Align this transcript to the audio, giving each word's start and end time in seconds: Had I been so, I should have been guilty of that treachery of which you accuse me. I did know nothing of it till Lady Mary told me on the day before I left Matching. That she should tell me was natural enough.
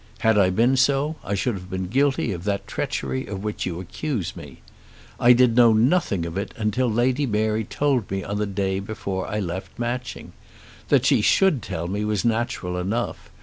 Had 0.21 0.35
I 0.35 0.49
been 0.49 0.75
so, 0.77 1.17
I 1.23 1.35
should 1.35 1.53
have 1.53 1.69
been 1.69 1.85
guilty 1.85 2.31
of 2.33 2.43
that 2.45 2.65
treachery 2.65 3.27
of 3.27 3.43
which 3.43 3.67
you 3.67 3.79
accuse 3.79 4.35
me. 4.35 4.61
I 5.19 5.31
did 5.31 5.55
know 5.55 5.73
nothing 5.73 6.25
of 6.25 6.39
it 6.39 6.55
till 6.71 6.89
Lady 6.91 7.27
Mary 7.27 7.63
told 7.65 8.09
me 8.09 8.23
on 8.23 8.39
the 8.39 8.47
day 8.47 8.79
before 8.79 9.27
I 9.27 9.39
left 9.39 9.77
Matching. 9.77 10.33
That 10.87 11.05
she 11.05 11.21
should 11.21 11.61
tell 11.61 11.87
me 11.87 12.03
was 12.03 12.25
natural 12.25 12.79
enough. 12.79 13.29